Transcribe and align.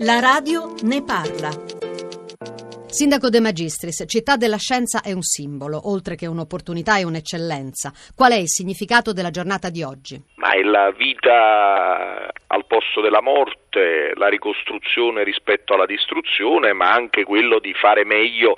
La 0.00 0.20
radio 0.20 0.74
ne 0.82 1.02
parla. 1.02 1.48
Sindaco 2.86 3.30
De 3.30 3.40
Magistris, 3.40 4.04
città 4.06 4.36
della 4.36 4.58
scienza 4.58 5.00
è 5.00 5.12
un 5.12 5.22
simbolo, 5.22 5.88
oltre 5.88 6.16
che 6.16 6.26
un'opportunità 6.26 6.98
e 6.98 7.04
un'eccellenza. 7.04 7.92
Qual 8.14 8.32
è 8.32 8.36
il 8.36 8.48
significato 8.48 9.14
della 9.14 9.30
giornata 9.30 9.70
di 9.70 9.82
oggi? 9.82 10.22
Ma 10.36 10.52
è 10.52 10.60
la 10.60 10.90
vita 10.90 12.30
al 12.46 12.66
posto 12.66 13.00
della 13.00 13.22
morte, 13.22 14.12
la 14.16 14.28
ricostruzione 14.28 15.24
rispetto 15.24 15.72
alla 15.72 15.86
distruzione, 15.86 16.74
ma 16.74 16.92
anche 16.92 17.24
quello 17.24 17.58
di 17.58 17.72
fare 17.72 18.04
meglio 18.04 18.56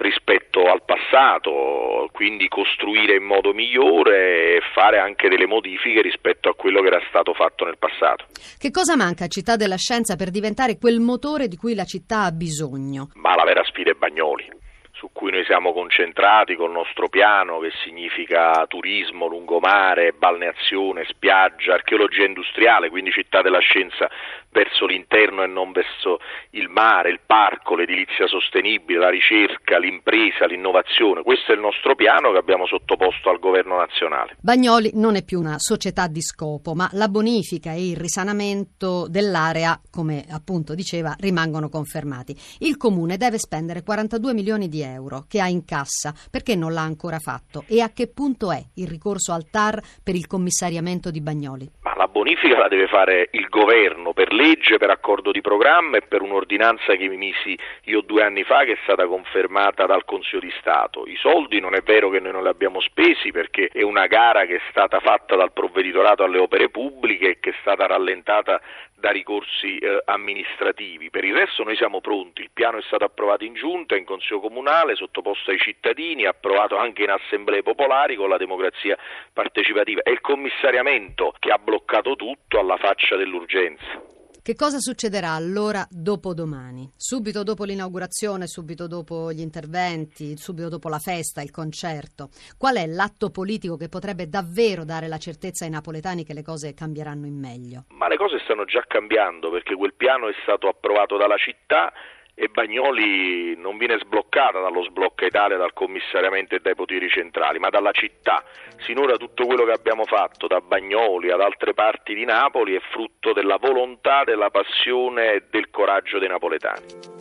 rispetto 0.00 0.64
al 0.70 0.82
passato, 0.84 2.08
quindi 2.12 2.48
costruire 2.48 3.16
in 3.16 3.24
modo 3.24 3.52
migliore 3.52 4.56
e 4.56 4.60
fare 4.74 4.98
anche 4.98 5.28
delle 5.28 5.46
modifiche 5.46 6.00
rispetto 6.00 6.48
a 6.48 6.54
quello 6.54 6.80
che 6.80 6.88
era 6.88 7.02
stato 7.08 7.34
fatto 7.34 7.64
nel 7.64 7.78
passato. 7.78 8.26
Che 8.58 8.70
cosa 8.70 8.96
manca 8.96 9.24
a 9.24 9.28
Città 9.28 9.56
della 9.56 9.76
Scienza 9.76 10.16
per 10.16 10.30
diventare 10.30 10.78
quel 10.78 11.00
motore 11.00 11.48
di 11.48 11.56
cui 11.56 11.74
la 11.74 11.84
città 11.84 12.24
ha 12.24 12.32
bisogno? 12.32 13.10
Ma 13.14 13.34
la 13.34 13.44
vera 13.44 13.62
sfida 13.64 13.90
è 13.90 13.94
Bagnoli 13.94 14.68
su 15.00 15.08
cui 15.14 15.30
noi 15.30 15.46
siamo 15.46 15.72
concentrati 15.72 16.54
col 16.56 16.72
nostro 16.72 17.08
piano 17.08 17.58
che 17.58 17.70
significa 17.82 18.66
turismo, 18.68 19.26
lungomare, 19.26 20.12
balneazione, 20.12 21.06
spiaggia, 21.08 21.72
archeologia 21.72 22.26
industriale, 22.26 22.90
quindi 22.90 23.10
città 23.10 23.40
della 23.40 23.60
scienza 23.60 24.10
verso 24.50 24.84
l'interno 24.84 25.42
e 25.42 25.46
non 25.46 25.72
verso 25.72 26.18
il 26.50 26.68
mare, 26.68 27.08
il 27.08 27.20
parco, 27.24 27.76
l'edilizia 27.76 28.26
sostenibile, 28.26 28.98
la 28.98 29.08
ricerca, 29.08 29.78
l'impresa, 29.78 30.44
l'innovazione. 30.44 31.22
Questo 31.22 31.52
è 31.52 31.54
il 31.54 31.62
nostro 31.62 31.94
piano 31.94 32.30
che 32.32 32.38
abbiamo 32.38 32.66
sottoposto 32.66 33.30
al 33.30 33.38
governo 33.38 33.78
nazionale. 33.78 34.36
Bagnoli 34.38 34.90
non 34.94 35.16
è 35.16 35.24
più 35.24 35.40
una 35.40 35.58
società 35.58 36.08
di 36.08 36.20
scopo, 36.20 36.74
ma 36.74 36.90
la 36.92 37.08
bonifica 37.08 37.72
e 37.72 37.88
il 37.88 37.96
risanamento 37.96 39.06
dell'area, 39.08 39.80
come 39.90 40.26
appunto 40.30 40.74
diceva, 40.74 41.16
rimangono 41.18 41.70
confermati. 41.70 42.36
Il 42.58 42.76
comune 42.76 43.16
deve 43.16 43.38
spendere 43.38 43.82
42 43.82 44.34
milioni 44.34 44.68
di 44.68 44.82
euro 44.82 44.88
che 45.28 45.40
ha 45.40 45.48
in 45.48 45.64
cassa. 45.64 46.12
Perché 46.30 46.56
non 46.56 46.72
l'ha 46.72 46.82
ancora 46.82 47.18
fatto? 47.18 47.64
E 47.68 47.80
a 47.80 47.90
che 47.92 48.08
punto 48.08 48.50
è 48.50 48.60
il 48.76 48.88
ricorso 48.88 49.32
al 49.32 49.48
TAR 49.50 49.80
per 50.02 50.14
il 50.14 50.26
commissariamento 50.26 51.10
di 51.10 51.20
Bagnoli? 51.20 51.70
Ma 51.82 51.94
la 51.96 52.08
bonifica 52.08 52.58
la 52.58 52.68
deve 52.68 52.86
fare 52.86 53.28
il 53.32 53.46
governo 53.48 54.12
per 54.12 54.32
legge, 54.32 54.78
per 54.78 54.90
accordo 54.90 55.30
di 55.30 55.40
programma 55.40 55.96
e 55.98 56.02
per 56.02 56.22
un'ordinanza 56.22 56.94
che 56.94 57.04
emisi 57.04 57.56
io 57.84 58.00
due 58.00 58.22
anni 58.22 58.44
fa 58.44 58.64
che 58.64 58.72
è 58.72 58.78
stata 58.82 59.06
confermata 59.06 59.86
dal 59.86 60.04
Consiglio 60.04 60.40
di 60.40 60.52
Stato. 60.58 61.06
I 61.06 61.16
soldi 61.16 61.60
non 61.60 61.74
è 61.74 61.82
vero 61.82 62.10
che 62.10 62.20
noi 62.20 62.32
non 62.32 62.42
li 62.42 62.48
abbiamo 62.48 62.80
spesi 62.80 63.30
perché 63.30 63.68
è 63.72 63.82
una 63.82 64.06
gara 64.06 64.46
che 64.46 64.56
è 64.56 64.60
stata 64.70 65.00
fatta 65.00 65.36
dal 65.36 65.52
provveditorato 65.52 66.24
alle 66.24 66.38
opere 66.38 66.70
pubbliche 66.70 67.28
e 67.28 67.38
che 67.40 67.50
è 67.50 67.54
stata 67.60 67.86
rallentata 67.86 68.60
da 69.00 69.10
ricorsi 69.10 69.78
eh, 69.78 70.02
amministrativi. 70.04 71.10
Per 71.10 71.24
il 71.24 71.34
resto 71.34 71.64
noi 71.64 71.74
siamo 71.74 72.00
pronti, 72.00 72.42
il 72.42 72.50
piano 72.52 72.78
è 72.78 72.82
stato 72.82 73.04
approvato 73.04 73.44
in 73.44 73.54
giunta, 73.54 73.96
in 73.96 74.04
Consiglio 74.04 74.40
Comunale, 74.40 74.94
sottoposto 74.94 75.50
ai 75.50 75.58
cittadini, 75.58 76.26
approvato 76.26 76.76
anche 76.76 77.02
in 77.02 77.10
assemblee 77.10 77.62
popolari 77.62 78.14
con 78.14 78.28
la 78.28 78.36
democrazia 78.36 78.96
partecipativa. 79.32 80.02
È 80.02 80.10
il 80.10 80.20
commissariamento 80.20 81.34
che 81.38 81.50
ha 81.50 81.58
bloccato 81.58 82.14
tutto 82.14 82.60
alla 82.60 82.76
faccia 82.76 83.16
dell'urgenza. 83.16 84.19
Che 84.50 84.56
cosa 84.56 84.80
succederà 84.80 85.30
allora 85.30 85.86
dopodomani? 85.88 86.90
Subito 86.96 87.44
dopo 87.44 87.62
l'inaugurazione, 87.62 88.48
subito 88.48 88.88
dopo 88.88 89.30
gli 89.30 89.38
interventi, 89.38 90.36
subito 90.36 90.68
dopo 90.68 90.88
la 90.88 90.98
festa, 90.98 91.40
il 91.40 91.52
concerto? 91.52 92.30
Qual 92.58 92.74
è 92.74 92.84
l'atto 92.88 93.30
politico 93.30 93.76
che 93.76 93.88
potrebbe 93.88 94.28
davvero 94.28 94.82
dare 94.82 95.06
la 95.06 95.18
certezza 95.18 95.66
ai 95.66 95.70
napoletani 95.70 96.24
che 96.24 96.34
le 96.34 96.42
cose 96.42 96.74
cambieranno 96.74 97.26
in 97.26 97.38
meglio? 97.38 97.84
Ma 97.90 98.08
le 98.08 98.16
cose 98.16 98.40
stanno 98.42 98.64
già 98.64 98.82
cambiando 98.88 99.52
perché 99.52 99.76
quel 99.76 99.94
piano 99.94 100.28
è 100.28 100.34
stato 100.42 100.66
approvato 100.66 101.16
dalla 101.16 101.36
città 101.36 101.92
e 102.40 102.48
Bagnoli 102.48 103.54
non 103.58 103.76
viene 103.76 103.98
sbloccata 103.98 104.60
dallo 104.60 104.82
sblocca 104.82 105.26
Italia, 105.26 105.58
dal 105.58 105.74
commissariamento 105.74 106.54
e 106.54 106.60
dai 106.60 106.74
poteri 106.74 107.06
centrali, 107.10 107.58
ma 107.58 107.68
dalla 107.68 107.92
città. 107.92 108.42
Sinora 108.78 109.18
tutto 109.18 109.44
quello 109.44 109.66
che 109.66 109.72
abbiamo 109.72 110.04
fatto 110.04 110.46
da 110.46 110.62
Bagnoli 110.62 111.30
ad 111.30 111.42
altre 111.42 111.74
parti 111.74 112.14
di 112.14 112.24
Napoli 112.24 112.76
è 112.76 112.80
frutto 112.92 113.34
della 113.34 113.58
volontà, 113.58 114.24
della 114.24 114.48
passione 114.48 115.34
e 115.34 115.42
del 115.50 115.68
coraggio 115.68 116.18
dei 116.18 116.28
napoletani. 116.28 117.18